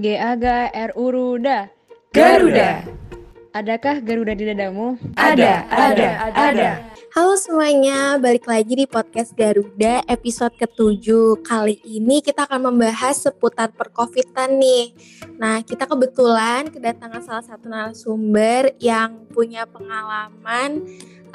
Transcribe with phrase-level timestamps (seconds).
[0.00, 1.68] Gaga Ruda.
[2.08, 2.88] Garuda.
[3.52, 4.96] Adakah Garuda di dadamu?
[5.12, 6.70] Ada, ada, ada.
[7.12, 11.04] Halo semuanya, balik lagi di podcast Garuda episode ke-7
[11.44, 14.96] Kali ini kita akan membahas seputar percovidan nih
[15.36, 20.80] Nah kita kebetulan kedatangan salah satu narasumber yang punya pengalaman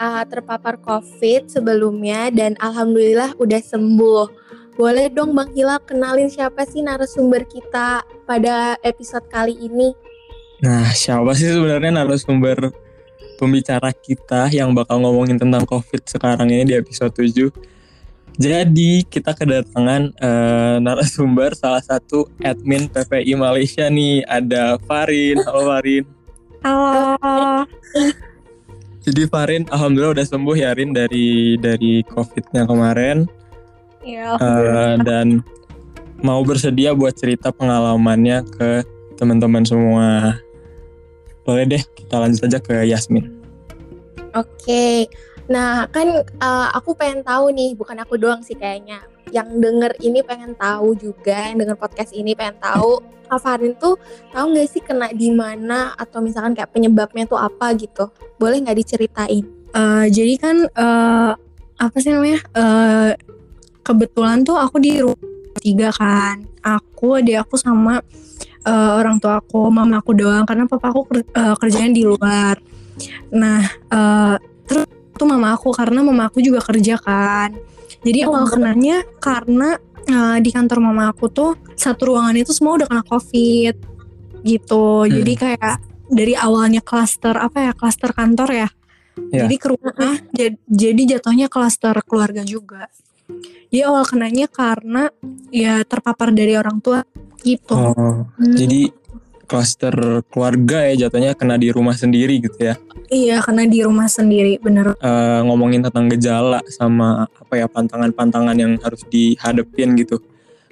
[0.02, 4.45] uh, terpapar covid sebelumnya Dan Alhamdulillah udah sembuh
[4.75, 9.95] Boleh dong Bang Hilal kenalin siapa sih narasumber kita pada episode kali ini?
[10.59, 12.75] Nah, siapa sih sebenarnya narasumber
[13.39, 17.55] pembicara kita yang bakal ngomongin tentang COVID sekarang ini di episode 7?
[18.35, 25.39] Jadi, kita kedatangan uh, narasumber salah satu admin PPI Malaysia nih, ada Farin.
[25.48, 26.03] Halo Farin.
[26.67, 27.63] Halo.
[29.07, 33.45] Jadi Farin, alhamdulillah udah sembuh ya Rin dari dari COVID-nya kemarin.
[34.05, 34.37] Iya.
[34.37, 35.41] Uh, dan
[36.21, 38.85] mau bersedia buat cerita pengalamannya ke
[39.17, 40.37] teman-teman semua.
[41.41, 43.34] Boleh deh, kita lanjut aja ke Yasmin.
[44.37, 45.09] Oke,
[45.49, 49.01] nah kan uh, aku pengen tahu nih, bukan aku doang sih kayaknya.
[49.34, 53.01] Yang denger ini pengen tahu juga, yang denger podcast ini pengen tahu.
[53.25, 53.97] Afarin tuh
[54.29, 58.13] tahu nggak sih kena di mana atau misalkan kayak penyebabnya tuh apa gitu?
[58.37, 59.45] Boleh nggak diceritain?
[59.73, 61.34] Uh, jadi kan uh,
[61.81, 62.40] apa sih namanya?
[62.53, 63.12] Uh,
[63.85, 65.22] kebetulan tuh aku di rumah
[65.61, 66.41] tiga kan.
[66.66, 68.01] Aku, adik aku sama
[68.66, 72.57] uh, orang tua aku, mama aku doang karena papa aku ker, uh, kerjanya di luar.
[73.29, 73.61] Nah,
[73.94, 74.35] uh,
[74.66, 77.53] terus tuh mama aku karena mama aku juga kerja kan.
[78.01, 79.78] Jadi awal kenanya karena
[80.09, 83.75] uh, di kantor mama aku tuh satu ruangan itu semua udah kena covid
[84.45, 85.06] gitu.
[85.06, 85.11] Hmm.
[85.22, 85.75] Jadi kayak
[86.06, 88.69] dari awalnya klaster apa ya klaster kantor ya.
[89.33, 89.45] ya.
[89.45, 90.13] Jadi ke rumah
[90.69, 92.89] jadi jatuhnya klaster keluarga juga.
[93.72, 95.12] Jadi awal kenanya karena
[95.52, 97.03] ya terpapar dari orang tua
[97.44, 97.75] gitu.
[97.75, 98.56] Oh, hmm.
[98.56, 98.81] Jadi
[99.46, 102.75] klaster keluarga ya jatuhnya kena di rumah sendiri gitu ya?
[103.13, 104.97] Iya kena di rumah sendiri bener.
[104.97, 110.18] Uh, ngomongin tentang gejala sama apa ya pantangan-pantangan yang harus dihadapin gitu.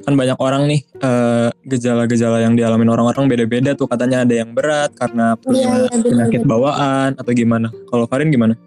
[0.03, 4.91] Kan banyak orang nih uh, gejala-gejala yang dialami orang-orang beda-beda tuh katanya ada yang berat
[4.97, 7.69] karena punya iya, iya, penyakit bawaan atau gimana?
[7.87, 8.57] Kalau Farin gimana?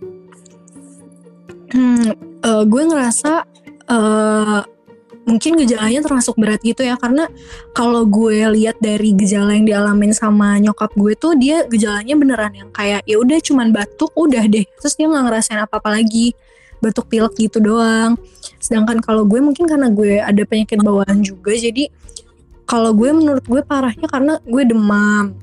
[1.74, 2.14] Hmm,
[2.46, 3.42] uh, gue ngerasa
[3.90, 4.62] uh,
[5.26, 7.26] mungkin gejalanya termasuk berat gitu ya karena
[7.74, 12.70] kalau gue lihat dari gejala yang dialamin sama nyokap gue tuh dia gejalanya beneran yang
[12.70, 14.62] kayak ya udah cuman batuk udah deh.
[14.78, 16.30] Terus dia nggak ngerasain apa apa lagi
[16.78, 18.14] batuk pilek gitu doang.
[18.62, 21.90] Sedangkan kalau gue mungkin karena gue ada penyakit bawaan juga jadi
[22.62, 25.34] kalau gue menurut gue parahnya karena gue demam.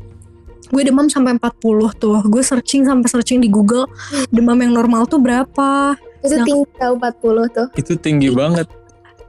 [0.71, 1.59] Gue demam sampai 40
[1.99, 3.91] tuh gue searching sampai searching di Google
[4.31, 7.67] demam yang normal tuh berapa itu nah, tinggi tau 40 tuh.
[7.75, 8.67] Itu tinggi banget.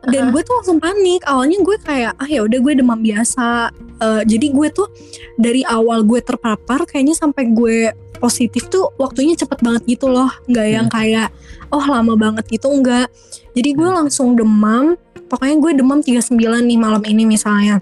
[0.05, 1.25] Dan gue tuh langsung panik.
[1.25, 3.73] Awalnya gue kayak ah ya udah gue demam biasa.
[3.99, 4.89] Uh, jadi gue tuh
[5.41, 7.91] dari awal gue terpapar kayaknya sampai gue
[8.21, 10.29] positif tuh waktunya cepet banget gitu loh.
[10.47, 10.95] Nggak yang hmm.
[10.95, 11.29] kayak
[11.73, 13.09] oh lama banget gitu enggak
[13.55, 13.99] jadi gue hmm.
[14.05, 14.99] langsung demam.
[15.31, 17.81] Pokoknya gue demam 39 nih malam ini misalnya.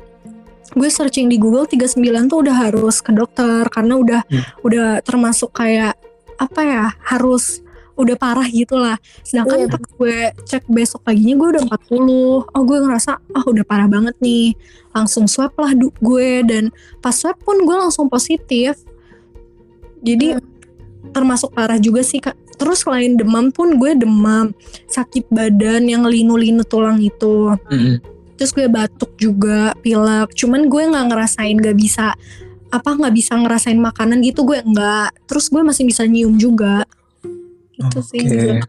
[0.72, 2.00] Gue searching di Google 39
[2.30, 3.66] tuh udah harus ke dokter.
[3.72, 4.62] Karena udah hmm.
[4.62, 5.96] udah termasuk kayak
[6.36, 7.61] apa ya harus
[7.92, 9.70] udah parah gitu lah sedangkan yeah.
[9.70, 14.16] pas gue cek besok paginya gue udah 40 oh gue ngerasa oh udah parah banget
[14.22, 14.54] nih.
[14.92, 16.30] Langsung swab lah gue.
[16.44, 16.70] Dan
[17.00, 18.78] pas swab pun gue langsung positif.
[20.02, 20.42] Jadi mm.
[21.12, 22.36] termasuk parah juga sih kak.
[22.56, 24.54] Terus selain demam pun gue demam
[24.86, 27.56] sakit badan yang linu-linu tulang itu.
[27.68, 27.98] Mm.
[28.32, 30.34] terus gue batuk juga pilek.
[30.34, 32.10] Cuman gue nggak ngerasain gak bisa
[32.72, 35.30] apa nggak bisa ngerasain makanan gitu gue nggak.
[35.30, 36.82] Terus gue masih bisa nyium juga
[37.88, 38.20] itu okay.
[38.22, 38.60] sih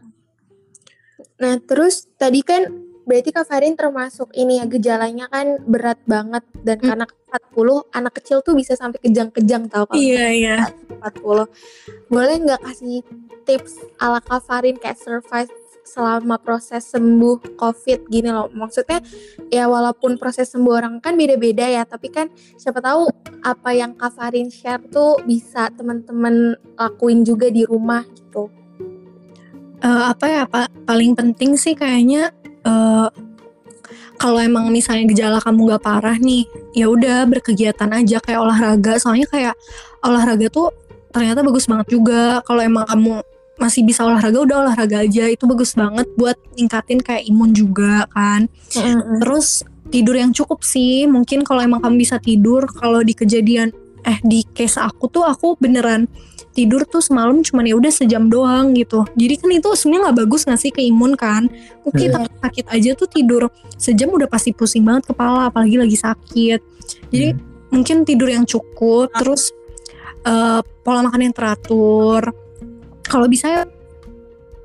[1.34, 2.70] nah terus tadi kan
[3.04, 6.88] berarti Kak Farin termasuk ini ya gejalanya kan berat banget dan hmm.
[6.88, 7.06] karena
[7.52, 10.56] 40 anak kecil tuh bisa sampai kejang-kejang tau kalau iya iya
[11.04, 13.04] 40 boleh nggak kasih
[13.44, 15.52] tips ala Kak Farin kayak survive
[15.84, 18.48] selama proses sembuh COVID gini loh.
[18.50, 19.04] Maksudnya
[19.52, 23.12] ya walaupun proses sembuh orang kan beda-beda ya, tapi kan siapa tahu
[23.44, 28.63] apa yang Kak Farin share tuh bisa teman-teman lakuin juga di rumah gitu
[29.84, 32.32] uh, apa ya pa paling penting sih kayaknya
[32.64, 33.12] uh,
[34.18, 38.96] kalau emang misalnya gejala kamu gak parah nih ya udah berkegiatan aja kayak olahraga.
[38.96, 39.54] Soalnya kayak
[40.00, 40.72] olahraga tuh
[41.10, 42.40] ternyata bagus banget juga.
[42.46, 43.20] Kalau emang kamu
[43.54, 45.28] masih bisa olahraga udah olahraga aja.
[45.28, 48.46] Itu bagus banget buat ningkatin kayak imun juga kan.
[48.74, 49.20] Mm-hmm.
[49.20, 51.04] terus tidur yang cukup sih.
[51.10, 55.56] Mungkin kalau emang kamu bisa tidur kalau di kejadian eh di case aku tuh aku
[55.56, 56.08] beneran
[56.54, 59.02] tidur tuh semalam cuma ya udah sejam doang gitu.
[59.18, 61.50] Jadi kan itu sebenarnya nggak bagus nggak sih ke imun kan?
[61.82, 62.30] Mungkin yeah.
[62.40, 63.42] sakit aja tuh tidur
[63.74, 66.60] sejam udah pasti pusing banget kepala apalagi lagi sakit.
[67.10, 67.74] Jadi hmm.
[67.74, 69.50] mungkin tidur yang cukup terus
[70.22, 72.22] eh, pola makan yang teratur.
[73.04, 73.62] Kalau bisa ya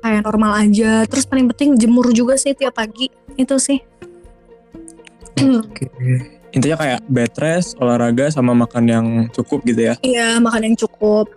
[0.00, 1.04] kayak normal aja.
[1.10, 3.10] Terus paling penting jemur juga sih tiap pagi.
[3.34, 3.82] Itu sih.
[5.66, 6.39] Oke.
[6.50, 9.94] Intinya kayak bed rest, olahraga sama makan yang cukup gitu ya.
[10.02, 11.30] iya makan yang cukup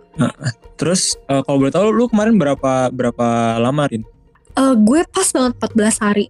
[0.74, 4.02] Terus eh, kalau boleh tahu lu kemarin berapa berapa lama Rin?
[4.54, 6.24] Eh, gue pas banget 14 hari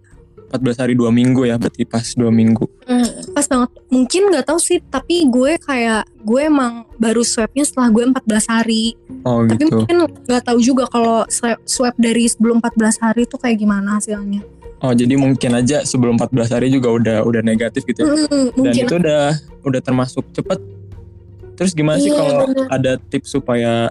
[0.54, 2.64] 14 hari 2 minggu ya, berarti pas 2 minggu.
[2.86, 3.10] Hmm.
[3.34, 8.04] pas banget mungkin nggak tahu sih tapi gue kayak gue emang baru swabnya setelah gue
[8.12, 9.82] 14 hari Oh tapi gitu.
[9.82, 9.96] mungkin
[10.28, 11.24] nggak tahu juga kalau
[11.64, 14.44] swab, dari sebelum 14 hari itu kayak gimana hasilnya
[14.84, 18.12] Oh jadi mungkin aja sebelum 14 hari juga udah udah negatif gitu ya.
[18.12, 19.24] Mm, Dan mungkin itu udah
[19.64, 20.60] udah termasuk cepet.
[21.56, 23.88] Terus gimana sih Iya, kalau ada tips supaya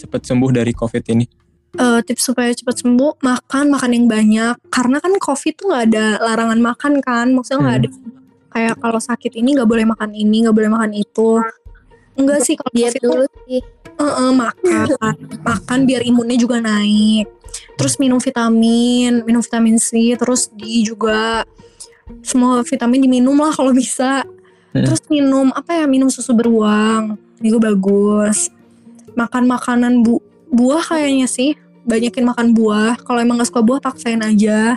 [0.00, 1.28] cepet sembuh dari COVID ini?
[1.72, 4.54] Eh, tips supaya cepat sembuh makan makan yang banyak.
[4.68, 7.26] Karena kan covid tuh nggak ada larangan makan kan.
[7.32, 7.84] Maksudnya nggak Hmm.
[7.84, 7.88] ada
[8.52, 11.40] kayak kalau sakit ini nggak boleh makan ini nggak boleh makan itu.
[12.12, 13.60] Enggak sih kalau Diet dulu sih.
[13.92, 14.86] eh, eh, makan.
[15.40, 17.28] Makan biar imunnya juga naik.
[17.76, 21.44] Terus minum vitamin minum vitamin C terus D juga
[22.20, 24.24] semua vitamin diminum lah kalau bisa.
[24.72, 24.88] Hmm.
[24.88, 27.16] terus minum apa ya minum susu beruang.
[27.40, 28.48] Juga bagus.
[29.12, 30.20] Makan makanan bu
[30.52, 34.76] buah kayaknya sih banyakin makan buah kalau emang gak suka buah paksain aja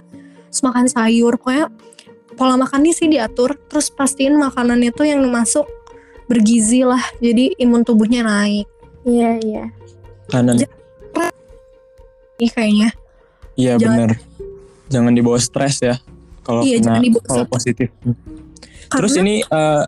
[0.49, 1.67] terus makan sayur pokoknya
[2.33, 5.67] pola makannya sih diatur terus pastiin makanannya tuh yang masuk
[6.25, 8.65] bergizi lah jadi imun tubuhnya naik
[9.05, 9.63] Iya, iya.
[10.25, 10.57] Kanan.
[12.41, 12.89] Ih kayaknya
[13.53, 14.17] Iya benar.
[14.89, 16.01] Jangan dibawa stres ya.
[16.41, 17.53] Kalau Iya, kena jangan dibawa kalau stres.
[17.53, 17.89] positif.
[17.95, 18.17] karena
[18.89, 19.83] Terus ini eh,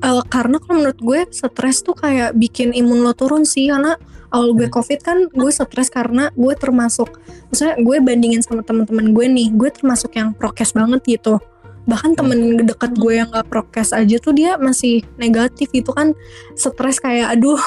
[0.00, 4.00] eh, karena kalau menurut gue stres tuh kayak bikin imun lo turun sih karena
[4.34, 4.74] awal gue Hmm.
[4.74, 9.70] covid kan gue stres karena gue termasuk maksudnya gue bandingin sama teman-teman gue nih gue
[9.70, 11.38] termasuk yang prokes banget gitu
[11.86, 12.18] bahkan Hmm.
[12.18, 16.12] temen dekat gue yang gak prokes aja tuh dia masih negatif itu kan
[16.52, 17.60] stres kayak aduh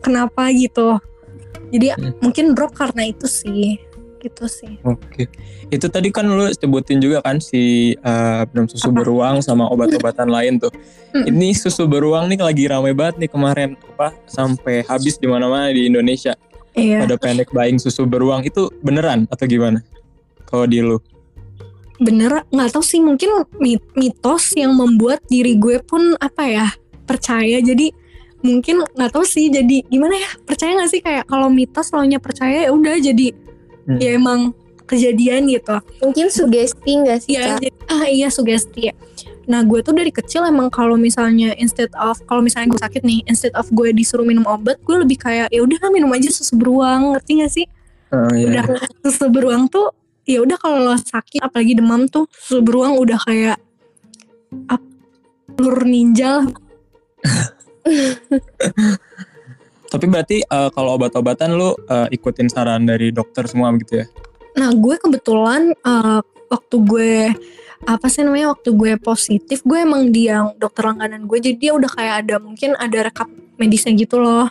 [0.00, 0.96] kenapa gitu
[1.68, 2.16] jadi Hmm.
[2.24, 3.76] mungkin drop karena itu sih
[4.24, 5.28] gitu sih Oke,
[5.68, 7.92] itu tadi kan lu sebutin juga kan si
[8.48, 9.04] minum susu Apa?
[9.04, 10.72] beruang sama obat-obatan lain tuh.
[11.12, 11.28] Mm.
[11.28, 15.84] Ini susu beruang nih lagi rame banget nih kemarin apa sampai habis di mana-mana di
[15.84, 16.32] Indonesia.
[16.72, 19.84] iya Ada panic buying susu beruang itu beneran atau gimana?
[20.44, 20.96] Kalau di lu?
[21.94, 23.30] bener nggak tahu sih mungkin
[23.62, 26.66] mit- mitos yang membuat diri gue pun apa ya
[27.06, 27.94] percaya jadi
[28.42, 32.66] mungkin nggak tahu sih jadi gimana ya percaya nggak sih kayak kalau mitos selalunya percaya
[32.66, 33.30] ya udah jadi
[33.84, 34.00] Hmm.
[34.00, 38.94] ya emang kejadian gitu Mungkin sugesti nggak sih, ya jadi, ah iya sugesti ya
[39.44, 43.20] nah gue tuh dari kecil emang kalau misalnya instead of kalau misalnya gue sakit nih
[43.28, 47.12] instead of gue disuruh minum obat gue lebih kayak ya udah minum aja susu beruang
[47.12, 47.66] ngerti gak sih
[48.14, 48.62] Oh, iya.
[48.62, 48.64] udah
[49.02, 49.90] susu beruang tuh
[50.22, 53.58] ya udah kalau lo sakit apalagi demam tuh susu beruang udah kayak
[54.70, 54.86] apa
[55.58, 56.46] telur ninja lah.
[59.94, 64.06] Tapi berarti eh, kalau obat-obatan lu eh, ikutin saran dari dokter semua gitu ya?
[64.54, 67.12] nah gue kebetulan eh, waktu gue
[67.84, 71.72] apa sih namanya waktu gue positif gue emang di yang dokter langganan gue jadi dia
[71.74, 73.26] udah kayak ada mungkin ada rekap
[73.58, 74.46] medisnya gitu loh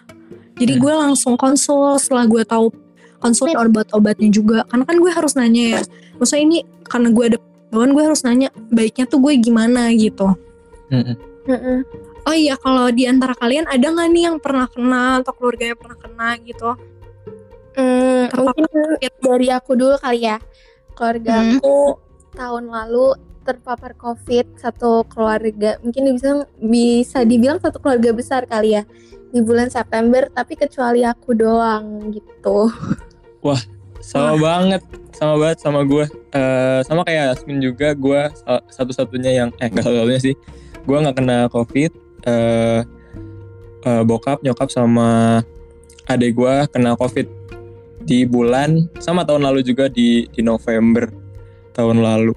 [0.60, 0.82] jadi Hmm.
[0.84, 2.70] gue langsung konsul setelah gue tahu
[3.18, 5.82] konsulin obat-obatnya juga karena kan gue harus nanya ya
[6.20, 7.38] maksudnya ini karena gue ada
[7.72, 10.36] bawaan gue harus nanya baiknya tuh gue gimana gitu
[10.92, 11.16] Mm-mm.
[11.48, 11.80] Mm-mm.
[12.24, 15.98] Oh iya, kalau di antara kalian ada nggak nih yang pernah kena atau keluarganya pernah
[16.00, 16.72] kena gitu?
[17.74, 20.38] Hmm, Terpapar mungkin dari aku dulu kali ya.
[20.94, 21.58] Keluarga Hmm.
[21.58, 21.76] aku
[22.32, 23.08] tahun lalu
[23.44, 25.76] terpapar COVID satu keluarga.
[25.84, 28.88] Mungkin bisa bisa dibilang satu keluarga besar kali ya
[29.34, 30.30] di bulan September.
[30.32, 32.72] Tapi kecuali aku doang gitu.
[34.00, 36.06] Sama banget, sama banget sama gue.
[36.32, 40.36] Eh sama kayak Yasmin juga, gue sa- satu-satunya yang eh nggak satu-satunya sih.
[40.84, 41.92] Gue nggak kena covid.
[42.24, 42.82] Eh
[43.84, 45.42] eh, bokap, nyokap sama
[46.08, 47.28] adik gue kena covid
[48.04, 51.08] di bulan sama tahun lalu juga di di November
[51.72, 52.36] tahun lalu.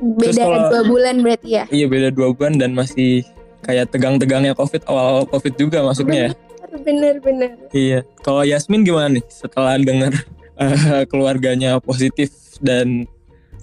[0.00, 1.64] Terus Beda kalau- dua bulan berarti ya.
[1.68, 3.26] Iya beda dua bulan dan masih
[3.60, 6.32] kayak tegang-tegangnya covid awal covid juga masuknya ya.
[6.70, 7.58] Bener-bener.
[7.74, 8.06] Iya.
[8.22, 10.14] Kalau Yasmin gimana nih setelah dengar
[10.56, 12.30] eh, keluarganya positif
[12.62, 13.04] dan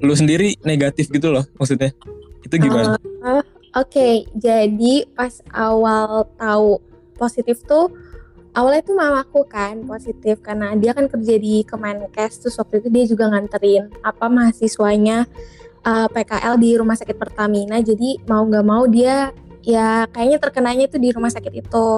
[0.04, 1.96] lu sendiri negatif gitu loh maksudnya?
[2.44, 3.00] Itu gimana?
[3.00, 3.44] Eh,
[3.78, 6.82] Oke, jadi pas awal tahu
[7.14, 7.94] positif tuh
[8.58, 13.06] awalnya tuh mamaku kan positif karena dia kan kerja di Kemenkes terus waktu itu dia
[13.06, 15.30] juga nganterin apa mahasiswanya
[15.86, 19.30] eh, PKL di rumah sakit Pertamina jadi mau nggak mau dia
[19.62, 21.90] ya kayaknya terkenanya tuh di rumah sakit itu.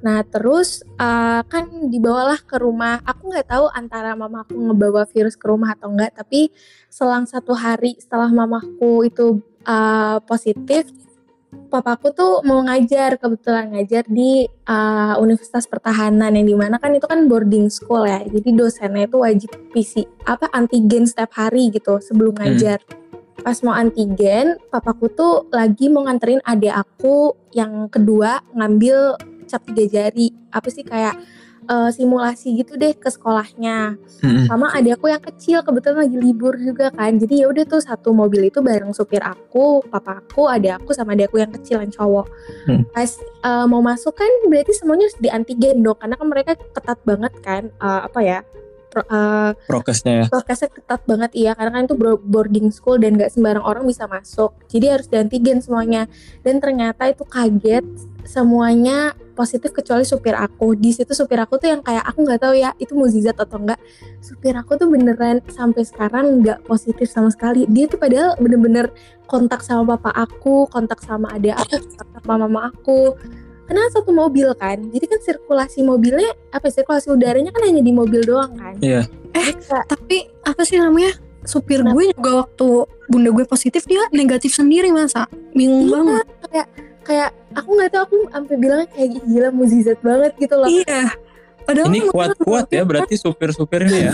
[0.00, 3.04] Nah terus eh, kan dibawalah ke rumah.
[3.04, 6.16] Aku nggak tahu antara mamaku ngebawa virus ke rumah atau enggak.
[6.16, 6.48] Tapi
[6.88, 10.88] selang satu hari setelah mamaku itu uh, positif
[11.68, 17.04] papaku tuh mau ngajar kebetulan ngajar di uh, Universitas Pertahanan yang di mana kan itu
[17.04, 18.24] kan boarding school ya.
[18.24, 22.56] Jadi dosennya itu wajib PC apa antigen setiap hari gitu sebelum Hmm.
[22.56, 22.80] ngajar.
[23.38, 29.14] Pas mau antigen papaku tuh lagi mau nganterin adik aku yang kedua ngambil
[29.46, 30.34] cap tiga jari.
[30.50, 31.16] Apa sih kayak
[31.68, 33.94] uh, simulasi gitu deh ke sekolahnya
[34.24, 34.48] Mm-mm.
[34.48, 38.10] sama adik aku yang kecil kebetulan lagi libur juga kan jadi ya udah tuh satu
[38.16, 41.92] mobil itu bareng supir aku papa aku adik aku sama adik aku yang kecil yang
[41.92, 42.26] cowok
[42.68, 42.84] Hmm.
[42.92, 43.08] pas
[43.44, 47.32] uh, mau masuk kan berarti semuanya harus di antigen dong karena kan mereka ketat banget
[47.40, 48.38] kan uh, apa ya
[48.96, 50.26] uh, prokesnya ya.
[50.30, 51.52] prokesnya ketat banget iya.
[51.52, 54.56] Karena kan itu boarding school dan gak sembarang orang bisa masuk.
[54.70, 56.08] Jadi harus antigen semuanya.
[56.40, 57.84] Dan ternyata itu kaget
[58.28, 60.76] semuanya positif kecuali supir aku.
[60.76, 63.80] Di situ supir aku tuh yang kayak aku nggak tahu ya itu mukjizat atau enggak
[64.20, 67.64] supir aku tuh beneran sampai sekarang nggak positif sama sekali.
[67.70, 68.92] Dia tuh padahal bener-bener
[69.24, 73.14] kontak sama papa aku kontak sama adik aku kontak sama mama aku
[73.68, 77.92] karena satu mobil kan jadi kan sirkulasi mobilnya apa ya, sirkulasi udaranya kan hanya di
[77.92, 79.04] mobil doang kan Iya.
[79.30, 81.12] Eh, Kayak- Tapi apa sih namanya?
[81.40, 82.68] Supir gue juga waktu
[83.06, 85.28] bunda gue positif dia negatif sendiri masa.
[85.50, 85.94] Bingung Iya.
[85.94, 86.26] banget.
[87.00, 91.02] kayak aku nggak tahu aku sampai bilangnya kayak gila mukjizat banget gitu loh Iya.
[91.62, 94.12] Padahal ini kuat-kuat ya berarti supir-supir ini ya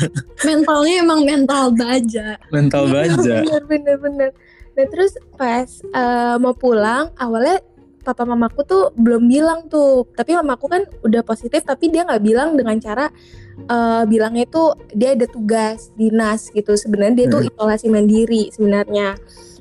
[0.42, 2.36] mentalnya emang mental baja.
[2.48, 4.30] mental baja bener bener bener
[4.72, 7.60] nah terus pas eh, mau pulang awalnya
[8.06, 12.54] papa mamaku tuh belum bilang tuh tapi mamaku kan udah positif tapi dia nggak bilang
[12.54, 13.10] dengan cara
[13.58, 14.62] eh, bilangnya itu
[14.94, 17.50] dia ada tugas dinas gitu sebenarnya dia tuh Hmm.
[17.50, 19.18] isolasi mandiri sebenarnya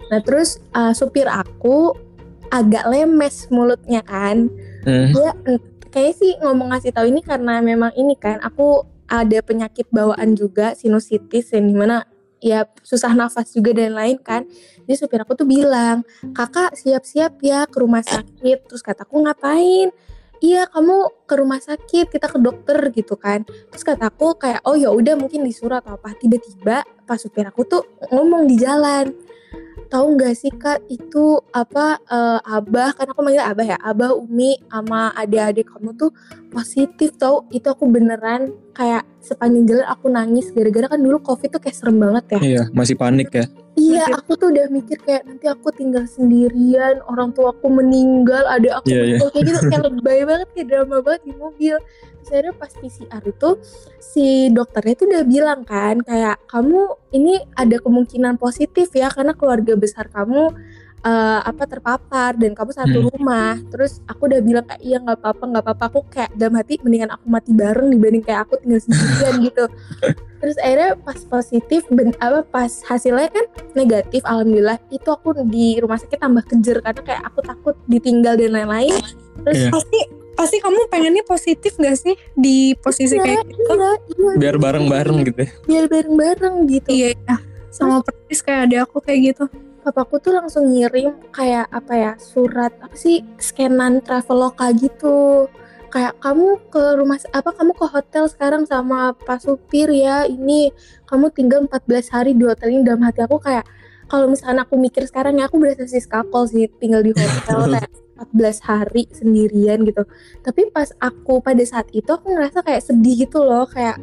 [0.08, 1.98] nah terus eh, supir aku
[2.48, 4.48] agak lemes mulutnya kan
[4.86, 5.10] Hmm.
[5.10, 9.90] dia en- kayaknya sih ngomong ngasih tahu ini karena memang ini kan aku ada penyakit
[9.90, 12.06] bawaan juga sinusitis yang di mana
[12.46, 14.46] ya susah nafas juga dan lain kan.
[14.86, 16.06] Jadi supir aku tuh bilang
[16.38, 18.70] kakak siap-siap ya ke rumah sakit.
[18.70, 19.90] Terus kataku ngapain?
[20.46, 23.42] Iya kamu ke rumah sakit kita ke dokter gitu kan.
[23.50, 26.14] Terus kataku kayak oh ya udah mungkin disuruh atau apa.
[26.14, 27.82] Tiba-tiba pas supir aku tuh
[28.14, 29.10] ngomong di jalan
[29.90, 32.94] tahu nggak sih kak itu apa eh, abah?
[32.94, 36.14] Kan aku manggil abah ya abah umi sama adik-adik kamu tuh
[36.54, 41.62] positif tau itu aku beneran kayak sepanjang jalan aku nangis gara-gara kan dulu covid tuh
[41.64, 42.40] kayak serem banget ya.
[42.44, 43.48] Iya masih panik ya.
[43.76, 48.80] Iya aku tuh udah mikir kayak nanti aku tinggal sendirian orang tua aku meninggal ada
[48.80, 49.04] aku Iya, iya.
[49.20, 51.76] meninggal kayak gitu kayak lebay banget kayak drama banget di mobil.
[52.24, 53.50] Terus akhirnya pas PCR itu
[54.00, 56.80] si dokternya tuh udah bilang kan kayak kamu
[57.12, 60.56] ini ada kemungkinan positif ya karena keluarga besar kamu
[61.06, 63.08] eh, apa terpapar dan kamu satu Hmm.
[63.14, 66.82] rumah terus aku udah bilang kayak iya nggak apa-apa nggak apa-apa aku kayak dalam hati
[66.82, 69.66] mendingan aku mati bareng dibanding kayak aku tinggal sendirian gitu
[70.36, 75.98] terus akhirnya pas positif ben, apa pas hasilnya kan negatif alhamdulillah itu aku di rumah
[75.98, 78.98] sakit tambah kejer karena kayak aku takut ditinggal dan lain-lain
[79.46, 79.70] terus Iya.
[79.70, 80.00] Pasti
[80.36, 83.72] pasti kamu pengennya positif gak sih di posisi iya, kayak gitu?
[83.72, 87.36] iya, iya, biar bareng-bareng gitu ya biar bareng-bareng gitu Iya, iya.
[87.70, 89.46] Sama persis kayak ada aku kayak gitu.
[89.86, 95.46] Papaku tuh langsung ngirim kayak apa ya surat apa sih scanan traveloka gitu.
[95.94, 100.74] Kayak kamu ke rumah apa kamu ke hotel sekarang sama pak supir ya ini
[101.06, 102.82] kamu tinggal 14 hari di hotel ini.
[102.82, 103.70] Dalam hati aku kayak
[104.10, 107.92] kalau misalnya aku mikir sekarang ya aku berasa sih skakol sih tinggal di hotel kayak
[108.34, 110.02] 14 hari sendirian gitu.
[110.42, 114.02] Tapi pas aku pada saat itu aku ngerasa kayak sedih gitu loh kayak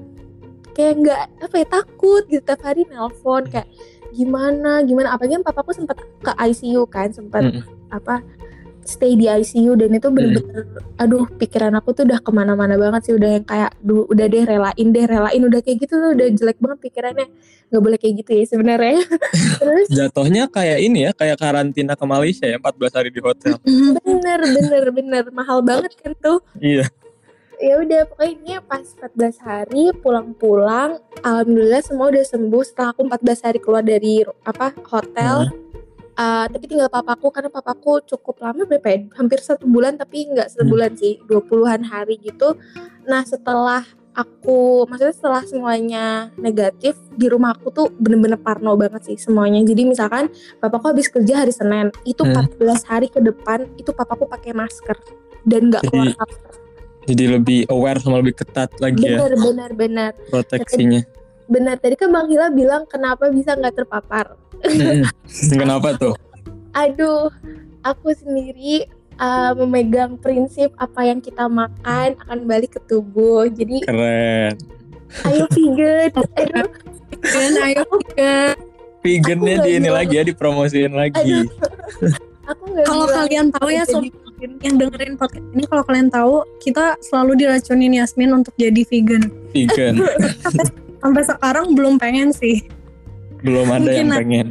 [0.73, 3.69] kayak nggak apa ya takut gitu tiap hari nelpon kayak
[4.13, 5.17] gimana gimana.
[5.17, 7.65] Apalagi kan papaku sempat ke ICU kan sempat Mm-mm.
[7.91, 8.21] apa
[8.83, 10.67] stay di ICU dan itu bener-bener
[10.99, 13.15] aduh pikiran aku tuh udah ke mana-mana banget sih.
[13.15, 15.43] Udah yang kayak duh, udah deh relain deh relain.
[15.43, 17.27] Udah kayak gitu tuh udah jelek banget pikirannya.
[17.73, 19.01] Nggak boleh kayak gitu ya sebenarnya.
[19.63, 23.57] Terus jatuhnya kayak ini ya kayak karantina ke Malaysia ya 14 hari di hotel.
[24.03, 25.25] Bener bener bener.
[25.31, 26.43] Mahal banget kan tuh.
[26.59, 26.91] Iya
[27.61, 32.63] ya udah pokoknya pas 14 hari pulang-pulang alhamdulillah semua udah sembuh.
[32.65, 35.51] Setelah aku 14 hari keluar dari apa hotel
[36.13, 39.01] Uh, tapi tinggal papaku karena papaku cukup lama berapa ya?
[39.17, 42.53] hampir satu bulan tapi nggak sebulan sih 20-an hari gitu.
[43.09, 43.81] Nah setelah
[44.13, 49.65] aku maksudnya setelah semuanya negatif di rumah aku tuh bener-bener parno banget sih semuanya.
[49.65, 50.29] Jadi misalkan
[50.61, 52.45] papaku habis kerja hari Senin itu Hmm.
[52.61, 55.01] 14 hari ke depan itu papaku pakai masker
[55.49, 56.62] dan nggak keluar kamar
[57.03, 59.19] jadi lebih aware sama lebih ketat lagi ya.
[59.19, 61.03] Bener bener bener proteksinya.
[61.51, 64.39] Bener tadi kan bang Hila bilang kenapa bisa nggak terpapar.
[64.63, 65.03] Mm-mm.
[65.61, 66.15] kenapa tuh?
[66.73, 67.29] Aduh
[67.83, 68.87] aku sendiri
[69.19, 73.51] uh, memegang prinsip apa yang kita makan akan balik ke tubuh.
[73.51, 74.55] Jadi keren.
[75.29, 76.11] Ayo vegan.
[76.41, 76.65] Ayo
[77.23, 78.57] Dan ayo juga.
[79.03, 81.47] vegannya di ini bilang- lagi ya dipromosiin lagi.
[81.47, 81.47] Aduh.
[82.51, 83.19] Aku nggak Kalau bilang.
[83.23, 84.22] kalian tahu ya jadi sob vegan.
[84.61, 89.31] Yang dengerin podcast ini kalau kalian tahu kita selalu diracunin Yasmin untuk jadi vegan.
[89.49, 89.95] vegan
[90.99, 92.63] Sampai sekarang belum pengen sih.
[93.41, 94.21] belum ada Mungkin yang nanti.
[94.21, 94.47] pengen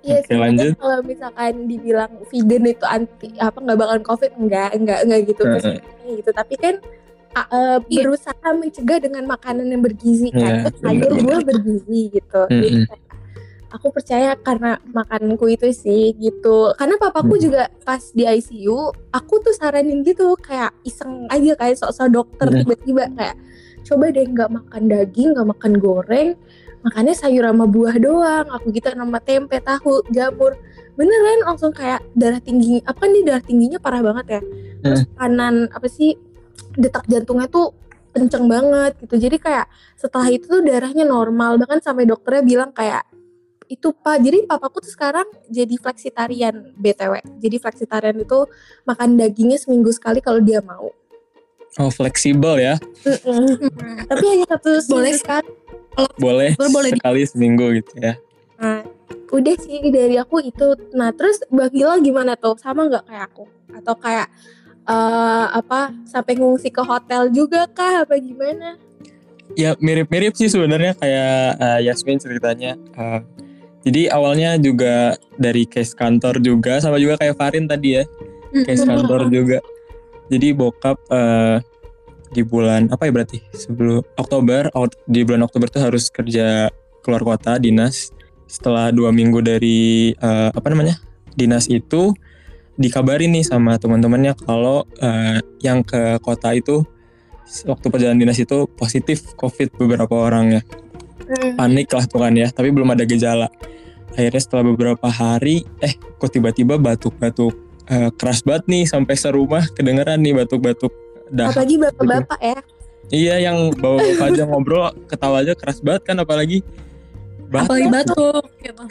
[0.00, 0.72] Iya Oke, sebenarnya lanjut.
[0.78, 6.12] kalau misalkan dibilang vegan itu anti apa nggak bakalan covid enggak enggak enggak gitu kesimpulannya
[6.16, 6.74] gitu tapi kan
[7.30, 7.48] a-
[7.84, 8.02] Iya.
[8.02, 12.88] berusaha mencegah dengan makanan yang bergizi kan Iya, sayur buah bergizi gitu Mm-mm.
[12.88, 13.09] kayak,
[13.70, 16.74] aku percaya karena makananku itu sih gitu.
[16.74, 17.42] Karena papaku Mm.
[17.42, 22.56] juga pas di ICU aku tuh saranin gitu kayak iseng aja kayak sok-sok dokter Mm.
[22.66, 23.36] tiba-tiba kayak
[23.86, 26.30] coba deh nggak makan daging nggak makan goreng
[26.80, 28.46] makannya sayur sama buah doang.
[28.56, 30.56] Aku gitu sama tempe tahu jamur.
[30.96, 34.42] Beneran langsung kayak darah tinggi apa nih darah tingginya parah banget ya.
[34.80, 36.16] Terus kanan apa sih
[36.76, 37.72] detak jantungnya tuh
[38.10, 39.16] kenceng banget gitu.
[39.28, 41.60] Jadi kayak setelah itu tuh darahnya normal.
[41.60, 43.04] Bahkan sampai dokternya bilang kayak
[43.70, 48.50] itu pak jadi papaku tuh sekarang jadi fleksitarian btw jadi fleksitarian itu
[48.82, 50.90] makan dagingnya seminggu sekali kalau dia mau
[51.78, 52.74] oh fleksibel ya
[54.10, 55.48] tapi hanya satu Boleh sekali
[56.18, 58.18] boleh Boleh, boleh sekali seminggu gitu ya
[58.60, 58.84] Nah,
[59.32, 60.76] udah sih dari aku itu.
[60.92, 62.60] Nah, terus Mbak Hilal gimana tuh?
[62.60, 63.48] Sama nggak kayak aku?
[63.72, 64.28] Atau kayak
[64.84, 68.04] eh apa sampai ngungsi ke hotel juga kah?
[68.04, 68.76] Apa gimana?
[69.58, 73.20] ya mirip-mirip sih sebenarnya kayak eh, Yasmin ceritanya Eh,
[73.80, 78.04] jadi awalnya juga dari case kantor juga sama juga kayak Farin tadi ya
[78.66, 79.58] case kantor juga.
[80.30, 81.58] Jadi bokap eh,
[82.30, 83.38] di bulan apa ya berarti?
[83.56, 84.70] Sebelum Oktober
[85.08, 86.70] di bulan Oktober tuh harus kerja
[87.02, 88.12] keluar kota dinas.
[88.50, 91.00] Setelah dua minggu dari eh, apa namanya
[91.34, 92.12] dinas itu
[92.76, 96.84] dikabarin nih sama teman-temannya kalau eh, yang ke kota itu
[97.66, 100.62] waktu perjalanan dinas itu positif covid beberapa orang ya
[101.54, 103.48] panik lah tuh kan ya tapi belum ada gejala.
[104.14, 107.54] Akhirnya setelah beberapa hari eh kok tiba-tiba batuk-batuk
[107.86, 110.90] eh, keras banget nih sampai serumah kedengeran nih batuk-batuk
[111.30, 111.50] dah.
[111.54, 112.58] Apalagi bapak-bapak ya.
[113.10, 116.66] iya yang bawa bapak aja ngobrol ketawa aja keras banget kan apalagi.
[117.50, 118.18] Apalagi batuk.
[118.18, 118.82] Batuk gitu.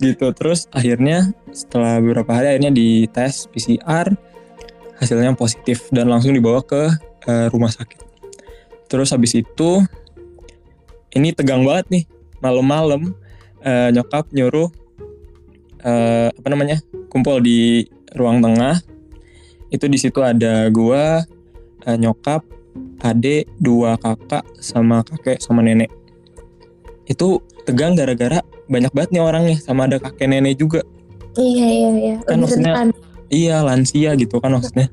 [0.00, 4.16] gitu terus akhirnya setelah beberapa hari akhirnya dites PCR
[5.00, 6.92] hasilnya positif dan langsung dibawa ke
[7.24, 8.04] eh, rumah sakit.
[8.90, 9.80] Terus habis itu
[11.14, 12.04] ini tegang banget nih.
[12.40, 13.12] Malam-malam
[13.60, 14.70] eh, nyokap nyuruh
[15.84, 17.84] eh, apa namanya kumpul di
[18.16, 18.80] ruang tengah.
[19.70, 21.22] Itu di situ ada gua
[21.84, 22.42] eh, nyokap
[23.00, 25.90] adik dua kakak sama kakek sama nenek.
[27.04, 30.80] Itu tegang gara-gara banyak banget nih orangnya sama ada kakek nenek juga.
[31.38, 32.16] Iya iya iya.
[32.26, 32.76] Kan Lebih maksudnya-
[33.30, 34.90] iya lansia gitu kan maksudnya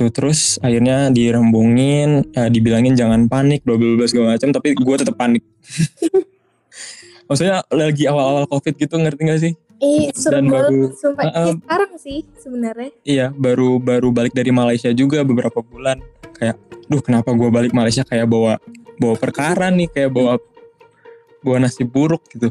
[0.00, 4.94] itu terus akhirnya dirembungin eh, dibilangin jangan panik bla bla bla segala macam tapi gue
[4.96, 5.44] tetap panik.
[7.28, 9.52] Maksudnya lagi awal-awal covid gitu ngerti gak sih?
[9.80, 11.24] Ih, serem Dan baru- Sumpah.
[11.24, 12.90] Iya, sekarang sih sebenarnya.
[13.02, 16.00] iya baru baru balik dari Malaysia juga beberapa bulan.
[16.34, 16.56] Kayak
[16.88, 18.56] duh kenapa gue balik Malaysia kayak bawa
[18.96, 20.36] bawa perkara nih kayak bawa
[21.40, 22.48] bawa nasi buruk gitu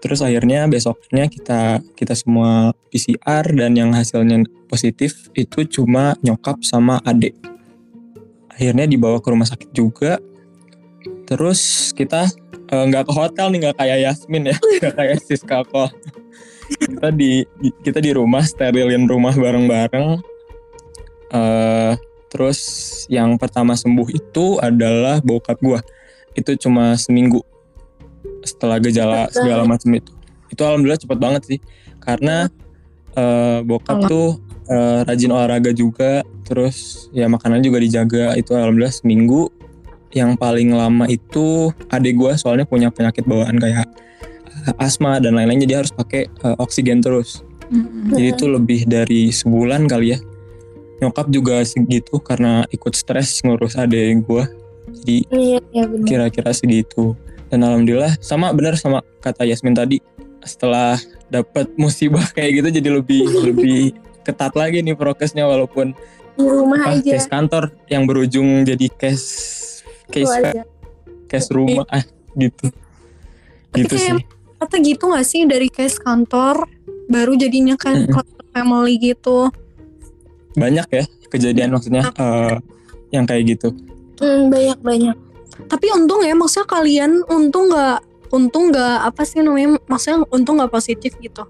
[0.00, 6.98] terus akhirnya besoknya kita kita semua PCR dan yang hasilnya positif itu cuma nyokap sama
[7.04, 7.36] adik.
[8.50, 10.20] Akhirnya dibawa ke rumah sakit juga.
[11.24, 12.26] Terus kita
[12.72, 15.92] eh, nggak ke hotel nih nggak kayak Yasmin ya nggak kayak Siska kok
[16.78, 17.42] kita di
[17.82, 20.22] kita di rumah sterilin rumah bareng-bareng.
[21.34, 21.92] Eh
[22.30, 22.58] terus
[23.10, 25.80] yang pertama sembuh itu adalah bokap gua.
[26.38, 27.42] Itu cuma seminggu
[28.44, 30.12] setelah gejala segala macam itu.
[30.50, 31.58] Itu alhamdulillah cepet banget sih.
[32.00, 32.48] Karena
[33.14, 38.34] eh, bokap tuh eh, rajin olahraga juga terus ya makanan juga dijaga.
[38.34, 39.50] Itu alhamdulillah seminggu
[40.10, 43.86] yang paling lama itu adik gua soalnya punya penyakit bawaan kayak
[44.66, 45.62] eh, asma dan lain-lain.
[45.62, 47.46] Jadi harus pakai eh, oksigen terus.
[48.10, 50.18] Jadi itu lebih dari sebulan kali ya.
[51.00, 54.50] Nyokap juga segitu karena ikut stres ngurus adik gua.
[54.90, 57.14] Jadi Iya iya kira-kira segitu
[57.50, 59.98] dan alhamdulillah sama benar sama kata Yasmin tadi
[60.46, 60.96] setelah
[61.28, 63.80] dapat musibah kayak gitu jadi lebih lebih
[64.22, 65.92] ketat lagi nih prokesnya walaupun
[66.38, 67.10] Di rumah ah, aja.
[67.18, 69.26] case kantor yang berujung jadi case
[70.08, 70.62] case aja.
[71.28, 72.06] case rumah ah
[72.38, 72.70] gitu
[73.74, 74.24] Tapi gitu kayak sih
[74.60, 76.68] Atau gitu gak sih dari case kantor
[77.08, 78.06] baru jadinya kan
[78.52, 79.48] family gitu.
[80.54, 82.56] banyak ya kejadian maksudnya eh,
[83.10, 83.74] yang kayak gitu
[84.20, 85.16] Hmm, banyak banyak.
[85.66, 90.72] Tapi untung ya maksudnya kalian untung gak untung gak apa sih namanya maksudnya untung gak
[90.72, 91.44] positif gitu.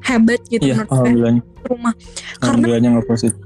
[0.00, 1.42] Hebat gitu iya menurut saya.
[1.68, 1.94] rumah.
[2.40, 3.40] Karena nggak positif.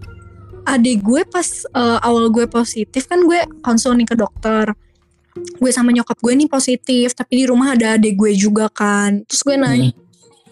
[0.64, 4.72] adik gue pas eh, awal gue positif kan gue konsul nih ke dokter.
[5.34, 9.26] Gue sama nyokap gue nih positif tapi di rumah ada adik gue juga kan.
[9.28, 9.90] Terus gue nanya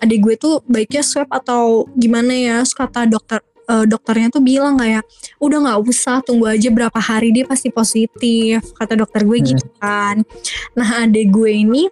[0.02, 2.56] adik gue tuh baiknya swab atau gimana ya?
[2.66, 3.40] Terus kata dokter
[3.72, 5.02] eh, dokternya tuh bilang kayak
[5.40, 9.48] udah nggak usah tunggu aja berapa hari dia pasti positif kata dokter gue Hmm.
[9.48, 10.16] gitu kan
[10.72, 11.88] nah adik gue ini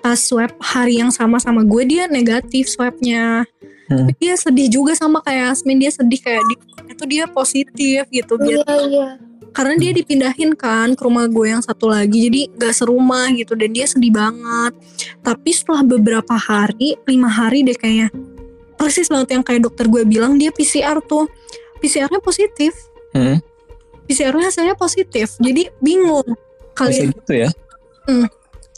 [0.00, 3.44] pas swab hari yang sama sama gue dia negatif swabnya
[3.86, 4.02] Hmm.
[4.02, 6.58] Tapi dia sedih juga sama kayak Asmin dia sedih kayak dia
[6.90, 9.08] itu dia positif gitu biar Iya iya.
[9.54, 13.70] karena dia dipindahin kan ke rumah gue yang satu lagi jadi gak serumah gitu dan
[13.70, 14.74] dia sedih banget
[15.22, 18.10] tapi setelah beberapa hari lima hari deh kayaknya
[18.76, 21.26] persis banget yang kayak dokter gue bilang dia PCR tuh
[21.78, 22.72] PCR-nya positif
[23.10, 23.40] Hmm.
[24.04, 27.50] PCR-nya hasilnya positif jadi bingung Bisa kalian gitu ya?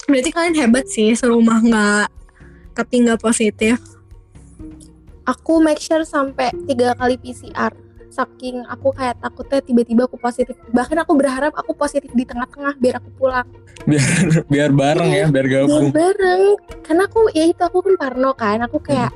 [0.04, 2.06] berarti kalian hebat sih serumah nggak
[2.74, 3.76] ketinggal positif
[5.26, 7.68] Aku make sure sampai tiga kali PCR.
[8.08, 10.56] Saking aku kayak takutnya tiba-tiba aku positif.
[10.72, 13.44] Bahkan aku berharap aku positif di tengah-tengah biar aku pulang.
[13.84, 14.08] Biar
[14.48, 15.92] biar bareng ya, biar Biar gabung.
[15.92, 16.42] bareng.
[16.80, 18.64] Karena aku ya itu aku kan parno kan.
[18.64, 19.12] Aku kayak